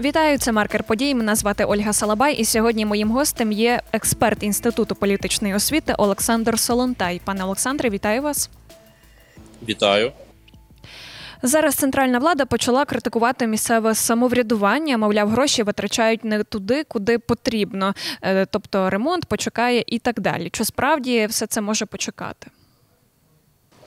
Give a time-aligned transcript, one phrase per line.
[0.00, 1.14] Вітаю, це маркер подій.
[1.14, 7.20] Мене звати Ольга Салабай, і сьогодні моїм гостем є експерт інституту політичної освіти Олександр Солонтай.
[7.24, 8.50] Пане Олександре, вітаю вас.
[9.68, 10.12] Вітаю.
[11.42, 14.98] Зараз центральна влада почала критикувати місцеве самоврядування.
[14.98, 20.50] Мовляв, гроші витрачають не туди, куди потрібно, Е, тобто ремонт почекає і так далі.
[20.50, 22.46] Чи справді все це може почекати?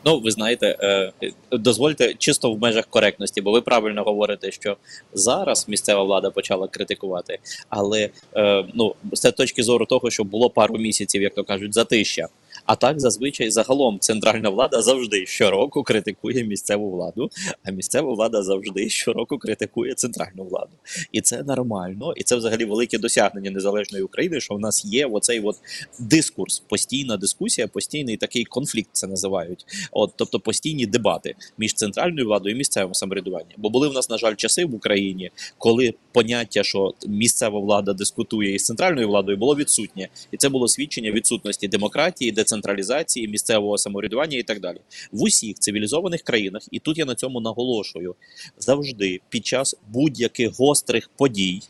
[0.06, 4.78] Ну, ви знаєте, е, дозвольте чисто в межах коректності, бо ви правильно говорите, що
[5.14, 7.40] зараз місцева влада почала критикувати,
[7.70, 12.28] але е, ну з точки зору того, що було пару місяців, як то кажуть, затища.
[12.66, 17.30] А так зазвичай загалом центральна влада завжди щороку критикує місцеву владу,
[17.64, 20.72] а місцева влада завжди щороку критикує центральну владу.
[21.12, 25.40] І це нормально, і це взагалі велике досягнення незалежної України, що в нас є оцей
[25.40, 25.56] от
[26.00, 28.90] дискурс, постійна дискусія, постійний такий конфлікт.
[28.94, 29.66] Це називають.
[29.92, 33.54] От, тобто постійні дебати між центральною владою і місцевим самоврядуванням.
[33.58, 38.56] Бо були в нас, на жаль, часи в Україні, коли поняття, що місцева влада дискутує
[38.56, 44.44] із центральною владою, було відсутнє, і це було свідчення відсутності демократії, децентралізації, місцевого самоврядування і
[44.44, 44.78] так далі.
[45.12, 48.16] В усіх цивілізованих країнах, і тут я на цьому наголошую,
[48.60, 51.62] завжди під час будь-яких гострих подій.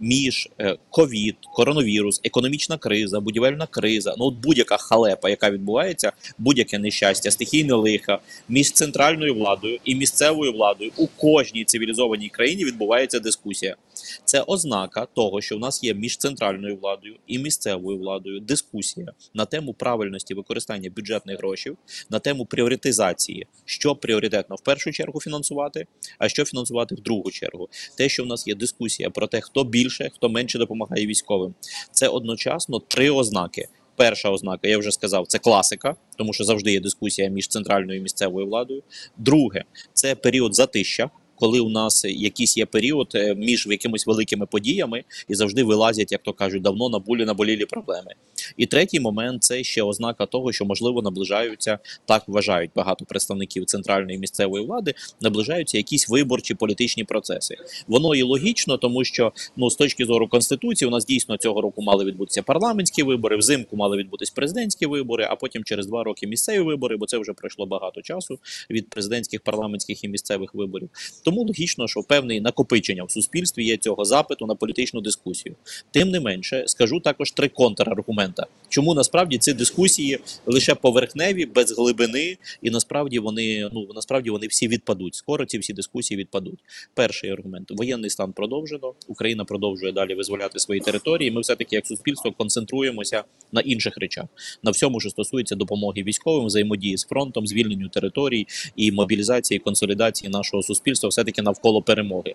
[0.00, 6.78] Між е, ковід, коронавірус, економічна криза, будівельна криза, ну от будь-яка халепа, яка відбувається, будь-яке
[6.78, 13.76] нещастя, стихійне лиха між центральною владою і місцевою владою у кожній цивілізованій країні відбувається дискусія.
[14.24, 19.44] Це ознака того, що в нас є між центральною владою і місцевою владою дискусія на
[19.44, 21.72] тему правильності використання бюджетних грошей,
[22.10, 25.86] на тему пріоритизації, що пріоритетно в першу чергу фінансувати,
[26.18, 27.68] а що фінансувати в другу чергу.
[27.96, 31.54] Те, що в нас є дискусія про те, хто більше, хто менше допомагає військовим,
[31.92, 33.68] це одночасно три ознаки.
[33.96, 38.02] Перша ознака, я вже сказав, це класика, тому що завжди є дискусія між центральною і
[38.02, 38.82] місцевою владою.
[39.16, 41.10] Друге, це період затища
[41.40, 46.22] коли у нас якийсь є період е, між якимись великими подіями і завжди вилазять, як
[46.22, 48.14] то кажуть, давно набулі наболілі проблеми.
[48.56, 54.18] І третій момент це ще ознака того, що можливо наближаються, так вважають багато представників центральної
[54.18, 57.56] місцевої влади, наближаються якісь виборчі політичні процеси.
[57.88, 61.82] Воно і логічно, тому що ну з точки зору конституції, у нас дійсно цього року
[61.82, 66.60] мали відбутися парламентські вибори, взимку мали відбутися президентські вибори, а потім через два роки місцеві
[66.60, 68.38] вибори, бо це вже пройшло багато часу
[68.70, 70.90] від президентських, парламентських і місцевих виборів.
[71.30, 75.54] Тому логічно, що певне накопичення в суспільстві є цього запиту на політичну дискусію.
[75.90, 82.36] Тим не менше, скажу також три контраргумента, чому насправді ці дискусії лише поверхневі, без глибини,
[82.62, 85.14] і насправді вони ну насправді вони всі відпадуть.
[85.14, 86.58] Скоро ці всі дискусії відпадуть.
[86.94, 88.94] Перший аргумент: воєнний стан продовжено.
[89.08, 91.30] Україна продовжує далі визволяти свої території.
[91.30, 94.24] Ми все таки, як суспільство, концентруємося на інших речах,
[94.62, 98.46] на всьому, що стосується допомоги військовим, взаємодії з фронтом, звільненню територій
[98.76, 102.34] і мобілізації, консолідації нашого суспільства все таки навколо перемоги.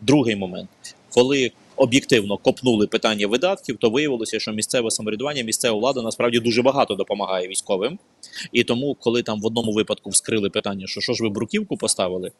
[0.00, 0.68] Другий момент,
[1.10, 6.94] коли об'єктивно копнули питання видатків, то виявилося, що місцеве самоврядування, місцева влада насправді дуже багато
[6.94, 7.98] допомагає військовим.
[8.52, 12.32] І тому, коли там в одному випадку вскрили питання, що що ж ви бруківку поставили,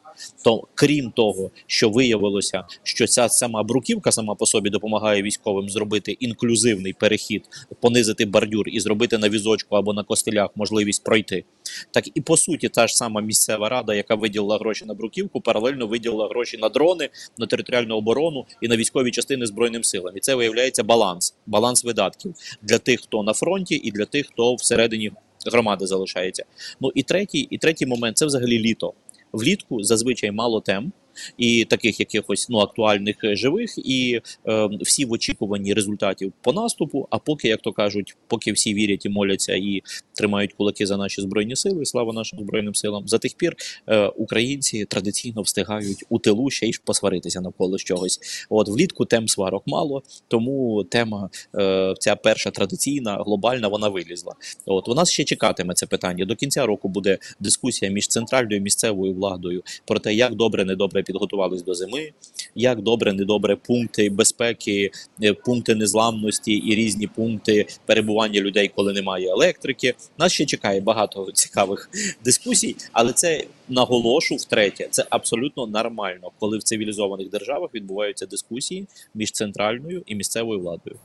[0.44, 6.12] то крім того, що виявилося, що ця сама бруківка сама по собі допомагає військовим зробити
[6.12, 7.42] інклюзивний перехід,
[7.80, 11.44] понизити бордюр і зробити на візочку або на костелях можливість пройти.
[11.90, 15.86] Так і по суті, та ж сама місцева рада, яка виділила гроші на бруківку, паралельно
[15.86, 17.08] виділила гроші на дрони,
[17.38, 20.16] на територіальну оборону і на військові частини збройним силам.
[20.16, 24.54] І це виявляється баланс, баланс видатків для тих, хто на фронті, і для тих, хто
[24.54, 25.12] всередині
[25.46, 26.44] громади залишається.
[26.80, 28.92] Ну і третій, і третій момент це взагалі літо.
[29.32, 30.92] Влітку зазвичай мало тем
[31.38, 37.08] і таких якихось ну актуальних е, живих, і е, всі в очікуванні результатів по наступу.
[37.10, 39.82] А поки, як то кажуть, поки всі вірять і моляться і
[40.14, 43.08] тримають кулаки за наші збройні сили, слава нашим збройним силам.
[43.08, 43.56] За тих пір
[43.86, 48.20] е, українці традиційно встигають у тилу ще й посваритися навколо чогось.
[48.50, 54.34] От влітку тем сварок мало, тому тема е, ця перша традиційна, глобальна, вона вилізла.
[54.66, 56.24] От у нас ще чекатиме це питання.
[56.24, 61.02] До кінця року буде дискусія між центральною і місцевою владою про те, як добре, недобре
[61.06, 62.12] підготувались до зими,
[62.54, 64.90] як добре, недобре пункти безпеки,
[65.22, 69.94] е, пункти незламності і різні пункти перебування людей, коли немає електрики.
[70.18, 71.90] Нас ще чекає багато цікавих
[72.24, 74.88] дискусій, але це наголошу втретє.
[74.90, 80.96] Це абсолютно нормально, коли в цивілізованих державах відбуваються дискусії між центральною і місцевою владою.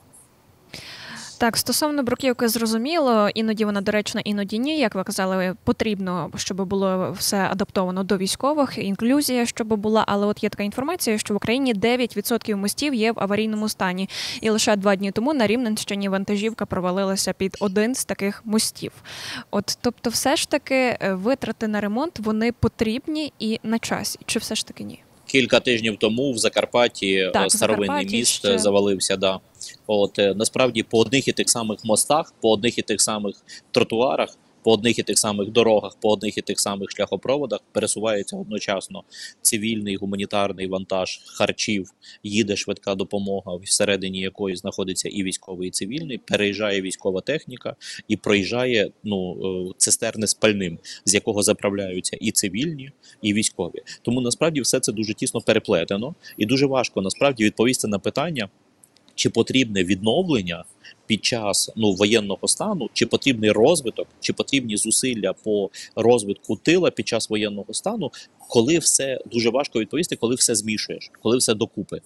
[1.42, 4.78] Так, стосовно бруківки, зрозуміло, іноді вона доречна, іноді ні.
[4.78, 10.04] Як ви казали, потрібно, щоб було все адаптовано до військових, інклюзія, щоб була.
[10.08, 14.08] Але от є така інформація, що в Україні 9% мостів є в аварійному стані,
[14.40, 18.92] і лише два дні тому на Рівненщині вантажівка провалилася під один з таких мостів.
[19.50, 24.38] От, тобто, все ж таки, е, витрати на ремонт вони потрібні і на часі, чи
[24.38, 25.02] все ж таки ні?
[25.26, 28.58] Кілька тижнів тому в Закарпатті Так, старовинний Закарпатті міст ще.
[28.58, 29.16] завалився.
[29.16, 29.40] Да.
[29.86, 33.36] От е, насправді по одних і тих самих мостах, по одних і тих самих
[33.70, 39.02] тротуарах, по одних і тих самих дорогах, по одних і тих самих шляхопроводах пересувається одночасно
[39.42, 41.90] цивільний гуманітарний вантаж харчів,
[42.22, 47.76] їде швидка допомога, всередині якої знаходиться і військовий, і цивільний, переїжджає військова техніка
[48.08, 49.36] і проїжджає ну
[49.70, 52.90] е, цистерни з пальним, з якого заправляються і цивільні,
[53.22, 53.82] і військові.
[54.02, 58.48] Тому насправді все це дуже тісно переплетено, і дуже важко насправді відповісти на питання,
[59.14, 60.64] чи потрібне відновлення
[61.06, 67.08] під час ну воєнного стану, чи потрібний розвиток, чи потрібні зусилля по розвитку тила під
[67.08, 68.10] час воєнного стану,
[68.48, 72.00] коли все дуже важко відповісти, коли все змішуєш, коли все докупи.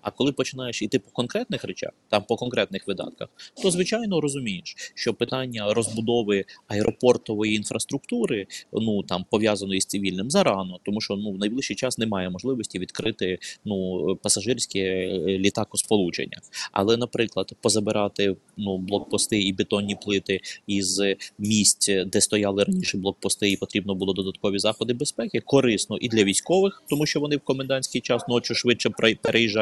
[0.00, 3.28] А коли починаєш іти по конкретних речах, там по конкретних видатках,
[3.62, 11.00] то звичайно розумієш, що питання розбудови аеропортової інфраструктури, ну там пов'язаної з цивільним зарано, тому
[11.00, 16.40] що ну в найближчий час немає можливості відкрити ну пасажирське е, літакосполучення.
[16.72, 21.02] Але, наприклад, позабирати ну блокпости і бетонні плити із
[21.38, 26.82] місць, де стояли раніше блокпости, і потрібно було додаткові заходи безпеки, корисно і для військових,
[26.88, 29.18] тому що вони в комендантський час ночі швидше пре-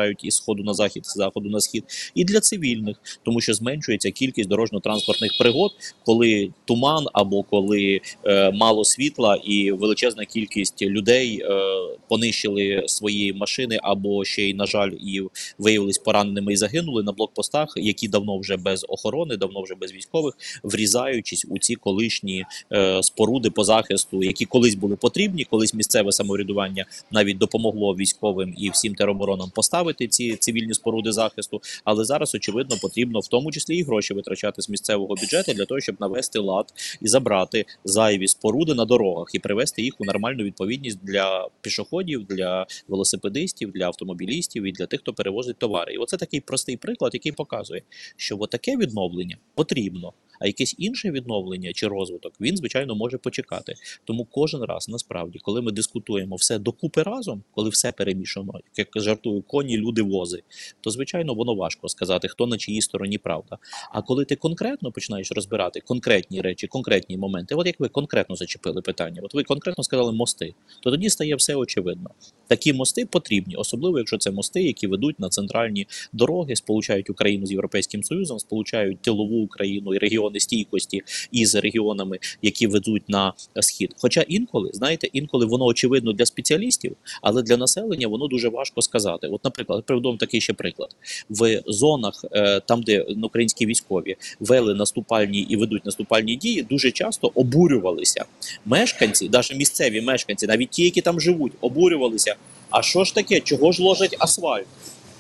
[0.08, 1.84] переїжджають із сходу на захід, з заходу на схід,
[2.14, 5.70] і для цивільних, тому що зменшується кількість дорожньо-транспортних пригод,
[6.05, 11.60] коли туман або коли е, мало світла і величезна кількість людей е,
[12.08, 15.22] понищили свої машини, або ще й на жаль, і
[15.58, 20.34] виявились пораненими і загинули на блокпостах, які давно вже без охорони, давно вже без військових,
[20.62, 26.87] врізаючись у ці колишні е, споруди по захисту, які колись були потрібні, колись місцеве самоврядування
[27.11, 31.60] навіть допомогло військовим і всім тероборонам поставити ці цивільні споруди захисту.
[31.84, 35.80] Але зараз очевидно потрібно в тому числі і гроші витрачати з місцевого бюджету для того,
[35.80, 40.98] щоб навести лад і забрати зайві споруди на дорогах і привести їх у нормальну відповідність
[41.02, 45.94] для пішоходів, для велосипедистів, для автомобілістів і для тих, хто перевозить товари.
[45.94, 47.82] І оце такий простий приклад, який показує,
[48.16, 50.12] що таке відновлення потрібно.
[50.38, 53.75] А якесь інше відновлення чи розвиток він звичайно може почекати.
[54.05, 59.43] Тому кожен раз насправді, коли ми дискутуємо все докупи разом, коли все перемішано, як жартую,
[59.43, 60.43] коні, люди, вози,
[60.81, 63.58] то звичайно воно важко сказати, хто на чиїй стороні правда.
[63.93, 68.82] А коли ти конкретно починаєш розбирати конкретні речі, конкретні моменти, от як ви конкретно зачепили
[68.82, 72.11] питання, от ви конкретно сказали мости, то тоді стає все очевидно.
[72.46, 77.50] Такі мости потрібні, особливо якщо це мости, які ведуть на центральні дороги, сполучають Україну з
[77.50, 81.02] Європейським Союзом, сполучають тилову Україну і регіони стійкості
[81.32, 83.94] із регіонами, які ведуть на схід.
[83.98, 89.26] Хоча інколи, знаєте, інколи воно очевидно для спеціалістів, але для населення воно дуже важко сказати.
[89.26, 90.90] От, наприклад, приведу вам такий ще приклад
[91.30, 97.30] в зонах, е, там де українські військові вели наступальні і ведуть наступальні дії, дуже часто
[97.34, 98.25] обурювалися
[98.64, 102.34] мешканці, навіть місцеві мешканці, навіть ті, які там живуть, обурювалися.
[102.70, 103.40] А що ж таке?
[103.40, 104.66] Чого ж ложать асфальт?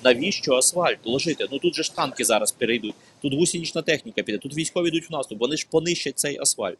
[0.04, 1.48] Навіщо асфальт ложити?
[1.52, 5.12] Ну тут же ж танки зараз перейдуть, тут гусінічна техніка піде, тут військові йдуть в
[5.12, 6.78] наступ, вони ж понищать цей асфальт.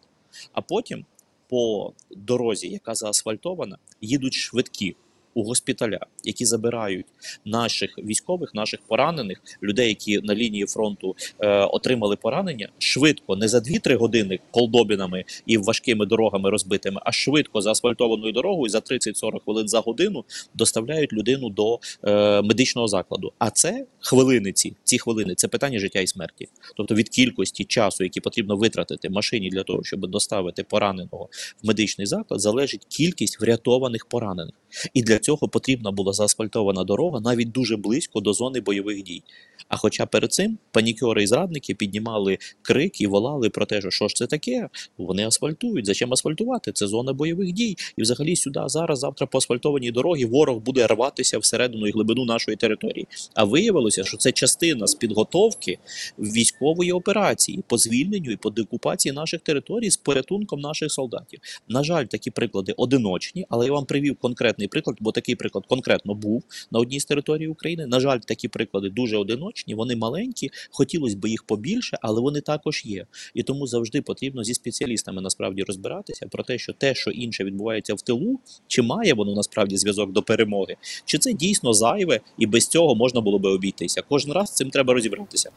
[0.53, 1.05] А потім
[1.49, 4.97] по дорозі, яка заасфальтована, їдуть швидкі
[5.39, 7.07] у госпіталя, які забирають
[7.45, 13.59] наших військових, наших поранених, людей, які на лінії фронту е, отримали поранення, швидко, не за
[13.59, 19.69] 2-3 години колдобінами і важкими дорогами розбитими, а швидко за асфальтованою дорогою за 30-40 хвилин
[19.69, 20.25] за годину
[20.55, 23.33] доставляють людину до е, медичного закладу.
[23.39, 26.49] А це хвилини ці, ці хвилини це питання життя і смерті.
[26.77, 31.29] Тобто від кількості часу, який потрібно витратити машині для того, щоб доставити пораненого
[31.63, 34.55] в медичний заклад, залежить кількість врятованих поранених.
[34.95, 39.23] І для цього потрібна була заасфальтована дорога навіть дуже близько до зони бойових дій.
[39.69, 44.09] А хоча перед цим панікери і зрадники піднімали крик і волали про те, що що
[44.09, 44.69] ж це таке,
[44.99, 45.87] вони асфальтують.
[45.87, 46.73] Зачем асфальтувати?
[46.73, 47.77] Це зона бойових дій.
[47.97, 52.57] І взагалі сюди зараз, завтра по асфальтованій дорогі ворог буде рватися всередину і глибину нашої
[52.57, 53.07] території.
[53.35, 55.79] А виявилося, що це частина з підготовки
[56.19, 61.41] військової операції по звільненню і по деокупації наших територій з порятунком наших солдатів.
[61.69, 66.15] На жаль, такі приклади одиночні, але я вам привів конкретний приклад, бо такий приклад конкретно
[66.15, 67.87] був на одній з територій України.
[67.87, 70.51] На жаль, такі приклади дуже одиночні, вони маленькі.
[70.71, 73.07] Хотілося б їх побільше, але вони також є.
[73.35, 77.95] І тому завжди потрібно зі спеціалістами насправді розбиратися про те, що те, що інше відбувається
[77.95, 82.67] в тилу, чи має воно насправді зв'язок до перемоги, чи це дійсно зайве, і без
[82.67, 84.03] цього можна було би обійтися.
[84.09, 85.51] Кожен раз цим треба розібратися.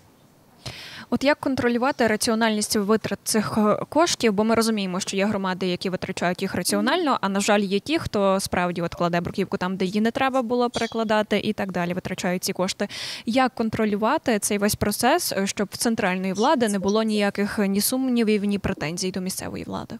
[1.14, 4.34] От як контролювати раціональність витрат цих е, коштів?
[4.34, 8.00] Бо ми розуміємо, що є громади, які витрачають їх раціонально, а на жаль, є ті,
[8.00, 11.94] хто справді от кладе бруківку там, де її не треба було перекладати, і так далі.
[11.94, 12.88] Витрачають ці кошти.
[13.26, 18.46] Як контролювати цей весь процес, е, щоб в центральної влади не було ніяких ні сумнівів,
[18.46, 19.96] ні претензій до місцевої влади?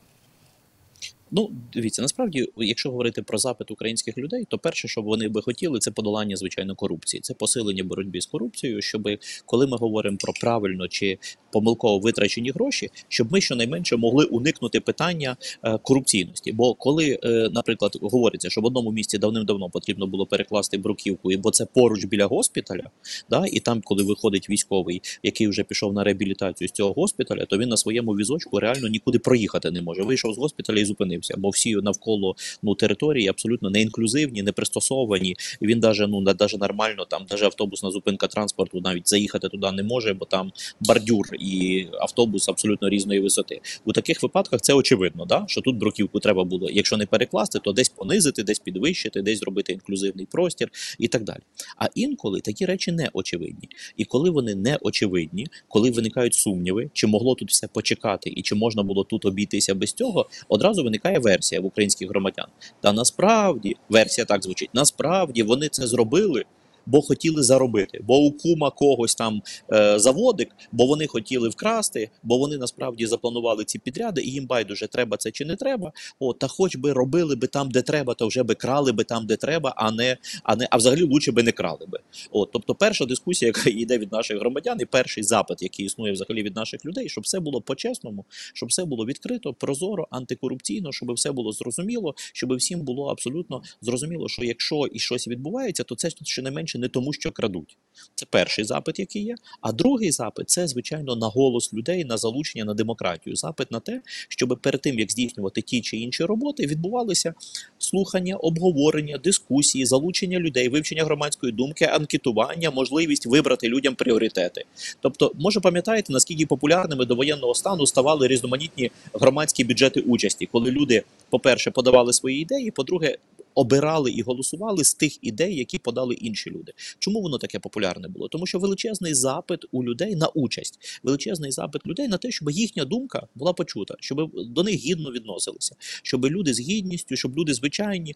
[1.32, 5.80] Ну, дивіться, насправді, якщо говорити про запит українських людей, то перше, що вони би хотіли,
[5.80, 8.82] це подолання звичайно корупції, це посилення боротьби з корупцією.
[8.82, 9.10] Щоб
[9.46, 11.18] коли ми говоримо про правильно чи
[11.52, 16.52] помилково витрачені гроші, щоб ми щонайменше могли уникнути питання е, корупційності.
[16.52, 21.52] Бо коли, е, наприклад, говориться, що в одному місці давним-давно потрібно було перекласти бруківку, бо
[21.52, 22.90] це поруч біля госпіталя,
[23.30, 27.58] да, і там, коли виходить військовий, який вже пішов на реабілітацію з цього госпіталя, то
[27.58, 30.04] він на своєму візочку реально нікуди проїхати не може.
[30.04, 30.86] Вийшов з госпіталя і
[31.22, 35.36] зупинився, бо всі навколо ну території абсолютно не інклюзивні, не пристосовані.
[35.62, 40.14] Він даже ну даже нормально там, даже автобусна зупинка транспорту навіть заїхати туди не може,
[40.14, 43.62] бо там бордюр і автобус абсолютно різної висоти.
[43.86, 47.72] У таких випадках це очевидно, да що тут бруківку треба було, якщо не перекласти, то
[47.72, 51.40] десь понизити, десь підвищити, десь зробити інклюзивний простір і так далі.
[51.78, 53.70] А інколи такі речі не очевидні.
[53.98, 58.56] І коли вони не очевидні, коли виникають сумніви, чи могло тут все почекати, і чи
[58.56, 62.48] можна було тут обійтися без цього, одразу виникає версія в українських громадян.
[62.82, 66.46] Та насправді версія так звучить: насправді вони це зробили
[66.92, 69.42] бо хотіли заробити, бо у кума когось там
[69.74, 74.88] е, заводик, бо вони хотіли вкрасти, бо вони насправді запланували ці підряди, і їм байдуже
[74.88, 75.92] треба це чи не треба.
[76.20, 79.26] О, та хоч би робили би там, де треба, то вже би крали би там,
[79.26, 82.00] де треба, а не а не а взагалі лучше би не крали би.
[82.32, 86.44] От, тобто, перша дискусія, яка йде від наших громадян, і перший запит, який існує взагалі
[86.44, 91.32] від наших людей, щоб все було по-чесному, щоб все було відкрито, прозоро, антикорупційно, щоб все
[91.32, 96.42] було зрозуміло, щоб всім було абсолютно зрозуміло, що якщо і щось відбувається, то це ще
[96.82, 97.78] не тому, що крадуть.
[98.16, 99.36] Це перший запит, який є.
[99.62, 103.36] А другий запит це, звичайно, на голос людей, на залучення на демократію.
[103.36, 107.34] Запит на те, щоб перед тим як здійснювати ті чи інші роботи, відбувалися
[107.78, 114.66] слухання, обговорення, дискусії, залучення людей, вивчення громадської думки, анкетування, можливість вибрати людям пріоритети.
[115.02, 121.04] Тобто, може пам'ятаєте, наскільки популярними до воєнного стану ставали різноманітні громадські бюджети участі, коли люди,
[121.30, 123.18] по-перше, подавали свої ідеї, по-друге,
[123.56, 126.74] обирали і голосували з тих ідей, які подали інші люди.
[127.00, 128.28] Чому воно таке популярне було?
[128.28, 132.86] Тому що величезний запит у людей на участь, величезний запит людей на те, щоб їхня
[132.86, 138.16] думка була почута, щоб до них гідно відносилися, щоб люди з гідністю, щоб люди звичайні,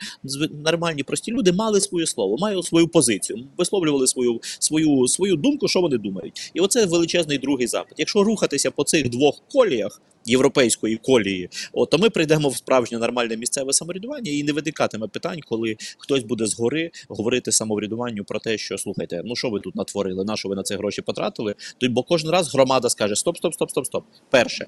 [0.64, 5.82] нормальні, прості люди мали своє слово, мали свою позицію, висловлювали свою свою свою думку, що
[5.82, 6.52] вони думають.
[6.54, 7.94] І оце величезний другий запит.
[7.98, 13.38] Якщо рухатися по цих двох коліях європейської колії, от, то ми прийдемо в справжнє нормальне
[13.38, 18.78] місцеве самоврядування і не виникатиме питань, коли хтось буде згори говорити самоврядуванню про те, що
[18.78, 21.56] слухайте, ну що ви тут натворили, на що ви на це гроші потратили?
[21.78, 24.04] То бо кожен раз громада скаже: Стоп, стоп, стоп, стоп, стоп.
[24.30, 24.66] Перше,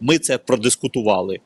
[0.00, 1.38] ми це продискутували.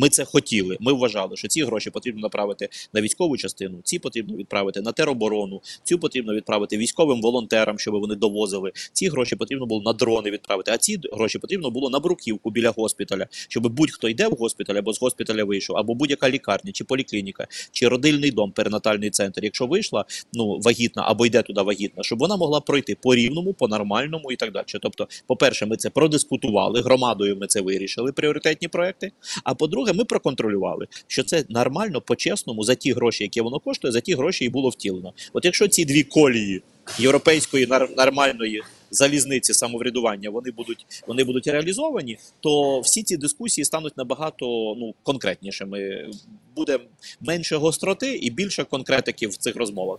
[0.00, 0.76] Ми це хотіли.
[0.80, 5.60] Ми вважали, що ці гроші потрібно направити на військову частину, ці потрібно відправити на тероборону,
[5.84, 8.72] цю потрібно відправити військовим волонтерам, щоб вони довозили.
[8.92, 10.70] Ці гроші потрібно було на дрони відправити.
[10.70, 14.92] А ці гроші потрібно було на бруківку біля госпіталя, щоб будь-хто йде в госпіталь або
[14.92, 19.44] з госпіталя вийшов, або будь-яка лікарня, чи поліклініка, чи родильний дом, перинатальний центр.
[19.44, 23.68] Якщо вийшла ну вагітна або йде туди вагітна, щоб вона могла пройти по рівному, по
[23.68, 24.64] нормальному і так далі.
[24.82, 27.36] Тобто, по перше, ми це продискутували громадою.
[27.36, 28.12] Ми це вирішили.
[28.12, 29.12] Пріоритетні проекти.
[29.44, 33.92] А по друге, ми проконтролювали, що це нормально, по-чесному, за ті гроші, які воно коштує,
[33.92, 35.12] за ті гроші і було втілено.
[35.32, 36.62] От якщо ці дві колії
[36.98, 37.66] європейської
[37.96, 44.46] нормальної залізниці самоврядування вони будуть вони будуть реалізовані, то всі ці дискусії стануть набагато
[44.78, 46.10] ну конкретнішими.
[46.56, 46.78] Буде
[47.20, 49.98] менше гостроти і більше конкретики в цих розмовах.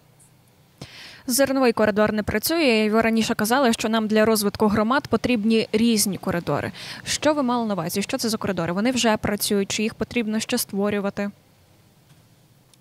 [1.27, 2.89] Зерновий коридор не працює.
[2.89, 6.71] Ви раніше казали, що нам для розвитку громад потрібні різні коридори.
[7.03, 8.01] Що ви мали на увазі?
[8.01, 8.73] Що це за коридори?
[8.73, 11.31] Вони вже працюють, чи їх потрібно ще створювати?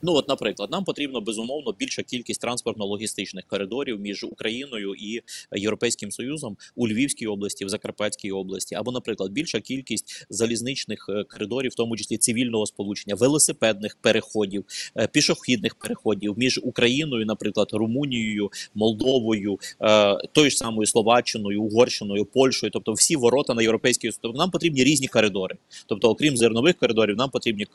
[0.03, 5.21] Ну, от, наприклад, нам потрібно безумовно більша кількість транспортно-логістичних коридорів між Україною і
[5.57, 11.71] Європейським Союзом у Львівській області, в Закарпатській області, або, наприклад, більша кількість залізничних е, коридорів,
[11.71, 14.65] в тому числі цивільного сполучення, велосипедних переходів,
[14.97, 22.71] е, пішохідних переходів між Україною, наприклад, Румунією, Молдовою, е, тою ж самою Словаччиною, Угорщиною, Польщею,
[22.71, 25.57] тобто всі ворота на європейський Тобто нам потрібні різні коридори.
[25.87, 27.67] Тобто, окрім зернових коридорів, нам потрібні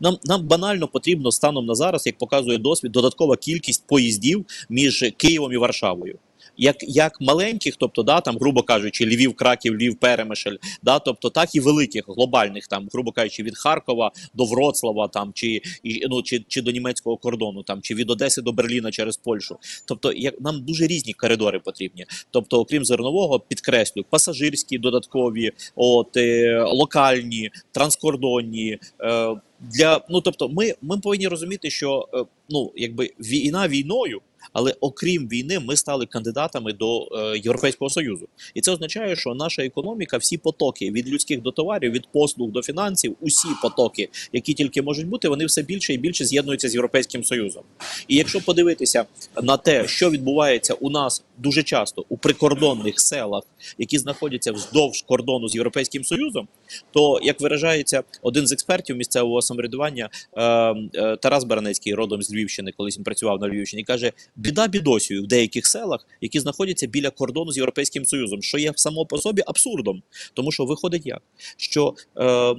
[0.00, 5.52] нам, нам банально потрібно станом на зараз, як показує досвід, додаткова кількість поїздів між Києвом
[5.52, 6.18] і Варшавою.
[6.56, 11.54] Як як маленьких, тобто да, там, грубо кажучи, Львів, Краків, Львів, Перемишль, да, тобто так
[11.54, 15.62] і великих глобальних, там, грубо кажучи, від Харкова до Вроцлава, там чи
[16.08, 19.56] ну чи, чи до німецького кордону, там чи від Одеси до Берліна через Польщу.
[19.84, 22.06] Тобто, як нам дуже різні коридори потрібні.
[22.30, 28.78] Тобто, окрім зернового, підкреслю, пасажирські додаткові, от е, локальні, транскордонні.
[29.00, 29.36] Е,
[29.72, 34.20] для ну тобто, ми ми повинні розуміти, що е, ну якби війна війною.
[34.52, 39.64] Але окрім війни, ми стали кандидатами до е, Європейського союзу, і це означає, що наша
[39.64, 44.82] економіка, всі потоки від людських до товарів, від послуг до фінансів, усі потоки, які тільки
[44.82, 47.62] можуть бути, вони все більше і більше з'єднуються з європейським союзом.
[48.08, 49.04] І якщо подивитися
[49.42, 53.42] на те, що відбувається у нас дуже часто у прикордонних селах,
[53.78, 56.48] які знаходяться вздовж кордону з європейським союзом,
[56.90, 62.72] то як виражається один з експертів місцевого самоврядування е, е, Тарас Баранецький, родом з Львівщини,
[62.76, 67.52] колись він працював на Львівщині, каже: біда бідосію в деяких селах, які знаходяться біля кордону
[67.52, 70.02] з європейським союзом, що є само по собі абсурдом,
[70.34, 71.22] тому що виходить як,
[71.56, 72.56] що е, е,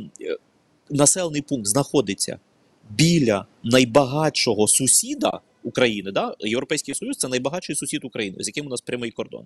[0.90, 2.40] населений пункт знаходиться
[2.90, 5.40] біля найбагатшого сусіда.
[5.64, 9.46] України, да, Європейський Союз це найбагатший сусід України, з яким у нас прямий кордон.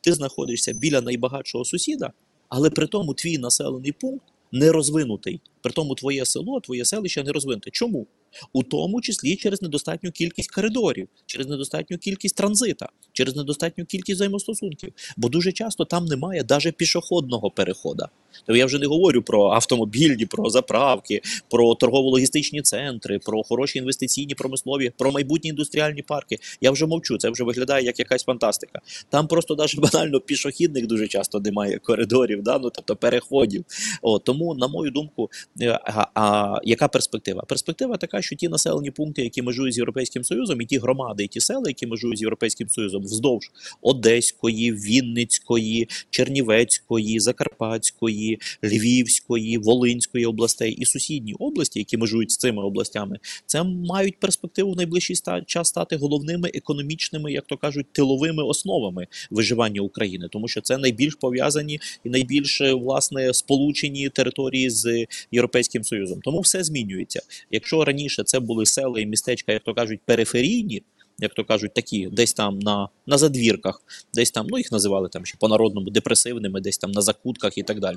[0.00, 2.12] Ти знаходишся біля найбагатшого сусіда,
[2.48, 5.40] але при тому твій населений пункт не розвинутий.
[5.62, 7.70] При тому твоє село, твоє селище не розвинуте.
[7.70, 8.06] Чому?
[8.52, 14.92] У тому числі через недостатню кількість коридорів, через недостатню кількість транзита, через недостатню кількість взаємостосунків.
[15.16, 18.04] Бо дуже часто там немає навіть пішохідного переходу.
[18.46, 24.34] То я вже не говорю про автомобільні, про заправки, про торгово-логістичні центри, про хороші інвестиційні
[24.34, 26.38] промислові, про майбутні індустріальні парки.
[26.60, 28.80] Я вже мовчу, це вже виглядає як якась фантастика.
[29.08, 32.58] Там просто навіть банально пішохідних дуже часто немає коридорів, да?
[32.58, 33.64] ну, тобто переходів.
[34.02, 37.42] О, тому, на мою думку, е, а, а яка перспектива?
[37.42, 41.28] Перспектива така, що ті населені пункти, які межують з Європейським Союзом, і ті громади, і
[41.28, 43.50] ті села, які межують з Європейським Союзом, вздовж
[43.82, 48.25] Одеської, Вінницької, Чернівецької, Закарпатської,
[48.64, 54.76] Львівської, Волинської областей і сусідні області, які межують з цими областями, це мають перспективу в
[54.76, 55.16] найближчий
[55.46, 61.14] час стати головними економічними, як то кажуть, тиловими основами виживання України, тому що це найбільш
[61.14, 66.20] пов'язані і найбільш е, власне сполучені території з Європейським Союзом.
[66.22, 67.22] Тому все змінюється.
[67.50, 70.82] Якщо раніше це були села і містечка, як то кажуть, периферійні.
[71.18, 73.82] Як то кажуть, такі десь там на, на задвірках,
[74.14, 77.80] десь там, ну їх називали там ще по-народному депресивними, десь там на закутках і так
[77.80, 77.96] далі.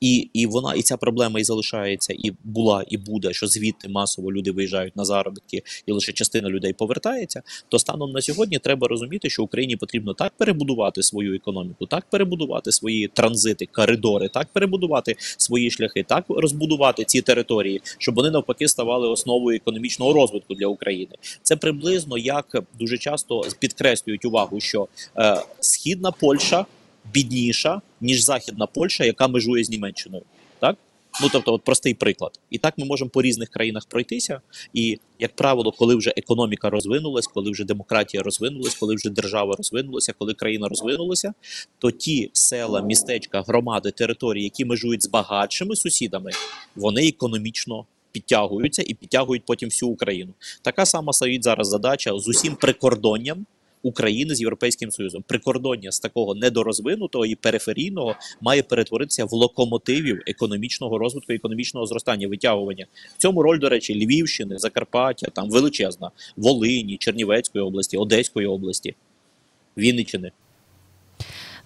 [0.00, 4.32] І, і вона, і ця проблема і залишається, і була, і буде, що звідти масово
[4.32, 7.42] люди виїжджають на заробітки, і лише частина людей повертається.
[7.68, 12.72] То станом на сьогодні треба розуміти, що Україні потрібно так перебудувати свою економіку, так перебудувати
[12.72, 19.08] свої транзити, коридори, так перебудувати свої шляхи, так розбудувати ці території, щоб вони навпаки ставали
[19.08, 21.12] основою економічного розвитку для України.
[21.42, 24.88] Це приблизно як дуже часто підкреслюють увагу, що
[25.18, 26.66] е, східна Польща
[27.12, 30.22] бідніша ніж західна Польща, яка межує з Німеччиною.
[30.58, 30.76] Так?
[31.22, 32.40] Ну тобто, от простий приклад.
[32.50, 34.40] І так ми можемо по різних країнах пройтися.
[34.74, 40.12] І, як правило, коли вже економіка розвинулась, коли вже демократія розвинулась, коли вже держава розвинулася,
[40.18, 41.34] коли країна розвинулася,
[41.78, 46.30] то ті села, містечка, громади, території, які межують з багатшими сусідами,
[46.76, 50.32] вони економічно підтягуються і підтягують потім всю Україну.
[50.62, 53.46] Така сама стоїть зараз задача з усім прикордонням.
[53.82, 60.98] України з Європейським Союзом прикордоння з такого недорозвинутого і периферійного має перетворитися в локомотивів економічного
[60.98, 62.86] розвитку, економічного зростання, витягування.
[63.18, 68.94] В цьому роль, до речі, Львівщини, Закарпаття, там величезна, Волині, Чернівецької області, Одеської області,
[69.76, 70.32] Вінниччини.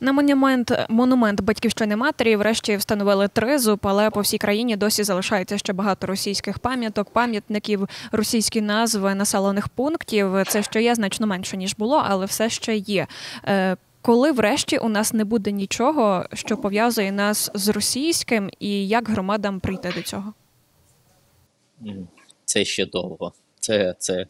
[0.00, 5.72] На монумент монумент батьківщини матері врешті встановили тризуб, але по всій країні досі залишається ще
[5.72, 10.32] багато російських пам'яток, пам'ятників, російські назви населених пунктів.
[10.48, 13.06] Це ще є значно менше ніж було, але все ще є.
[13.44, 19.08] Е, Коли врешті у нас не буде нічого, що пов'язує нас з російським, і як
[19.08, 20.34] громадам прийти до цього?
[22.44, 23.32] Це ще довго.
[23.60, 24.26] Це, це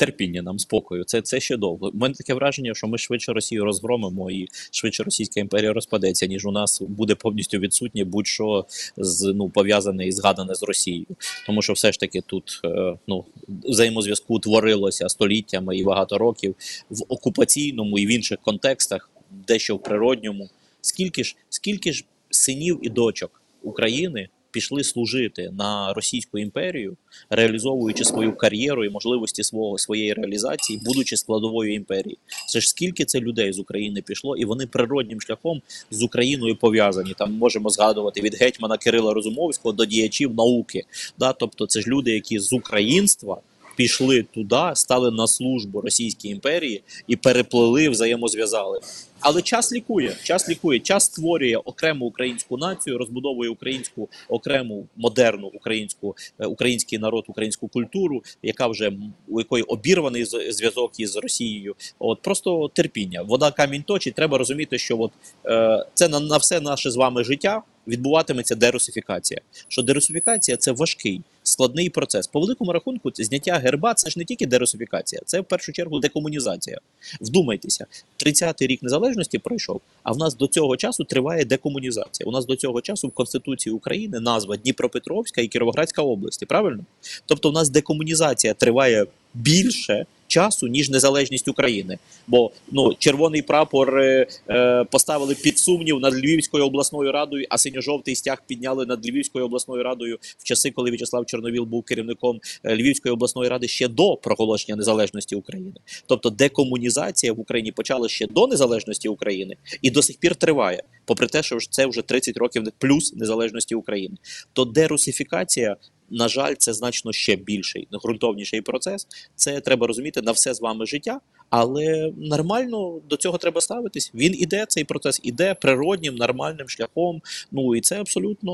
[0.00, 1.04] терпіння нам, спокою.
[1.04, 1.90] Це, це ще довго.
[1.94, 6.46] У мене таке враження, що ми швидше Росію розгромимо і швидше Російська імперія розпадеться, ніж
[6.46, 11.06] у нас буде повністю відсутнє будь-що з ну пов'язане і згадане з Росією.
[11.46, 16.54] Тому що все ж таки тут е, ну взаємозв'язку творилося століттями і багато років
[16.90, 20.48] в окупаційному і в інших контекстах, дещо в природньому.
[20.80, 26.96] Скільки ж, скільки ж синів і дочок України пішли служити на Російську імперію,
[27.30, 32.18] реалізовуючи свою кар'єру і можливості свого своєї реалізації, будучи складовою імперії.
[32.48, 37.14] Це ж скільки це людей з України пішло, і вони природнім шляхом з Україною пов'язані.
[37.18, 40.84] Там можемо згадувати від гетьмана Кирила Розумовського до діячів науки.
[41.18, 41.32] Да?
[41.32, 43.40] Тобто, це ж люди, які з українства.
[43.80, 48.80] Пішли туди, стали на службу Російській імперії і переплили, взаємозв'язали.
[49.20, 56.16] Але час лікує, час лікує, час створює окрему українську націю, розбудовує українську окрему модерну українську
[56.38, 58.92] е, український народ, українську культуру, яка вже
[59.28, 61.74] у якої обірваний зв'язок із Росією.
[61.98, 63.22] От просто терпіння.
[63.22, 64.14] Вода камінь точить.
[64.14, 65.12] Треба розуміти, що от
[65.46, 67.62] е, це на, на все наше з вами життя.
[67.90, 69.40] Відбуватиметься дерусифікація.
[69.68, 72.26] Що дерусифікація це важкий, складний процес.
[72.26, 76.78] По великому рахунку, зняття герба це ж не тільки дерусифікація, це в першу чергу декомунізація.
[77.20, 77.86] Вдумайтеся,
[78.18, 82.28] 30-й рік незалежності пройшов, а в нас до цього часу триває декомунізація.
[82.28, 86.46] У нас до цього часу в Конституції України назва Дніпропетровська і Кіровоградська області.
[86.46, 86.84] Правильно?
[87.26, 91.98] Тобто, у нас декомунізація триває більше часу, ніж незалежність України.
[92.26, 98.14] Бо ну червоний прапор е, е, поставили під сумнів над Львівською обласною радою, а синьо-жовтий
[98.14, 103.12] стяг підняли над Львівською обласною радою в часи, коли В'ячеслав Чорновіл був керівником е, Львівської
[103.12, 105.72] обласної ради ще до проголошення незалежності України.
[106.06, 111.26] Тобто декомунізація в Україні почала ще до незалежності України і до сих пір триває, попри
[111.26, 114.16] те, що це вже 30 років плюс незалежності України.
[114.52, 115.76] То дерусифікація.
[116.10, 119.06] На жаль, це значно ще більший, ґрунтовніший процес.
[119.34, 121.20] Це треба розуміти на все з вами життя,
[121.50, 124.10] але нормально до цього треба ставитись.
[124.14, 127.22] Він іде, цей процес іде природнім, нормальним шляхом.
[127.52, 128.52] Ну і це абсолютно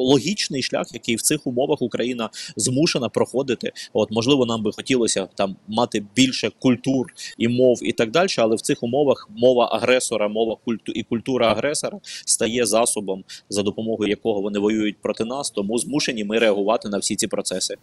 [0.00, 3.72] логічний шлях, який в цих умовах Україна змушена проходити.
[3.92, 7.06] От можливо, нам би хотілося там мати більше культур
[7.38, 11.52] і мов і так далі, але в цих умовах мова агресора, мова культу і культура
[11.52, 15.50] агресора стає засобом, за допомогою якого вони воюють проти нас.
[15.50, 17.76] Тому змушені ми реагувати на всі ці процеси.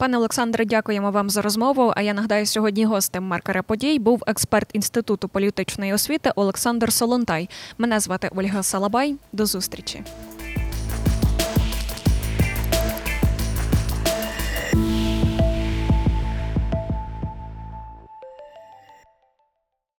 [0.00, 1.92] Пане Олександре, дякуємо вам за розмову.
[1.96, 7.48] А я нагадаю, сьогодні гостем маркера подій був експерт інституту політичної освіти Олександр Солонтай.
[7.78, 9.16] Мене звати Ольга Салабай.
[9.32, 10.02] До зустрічі.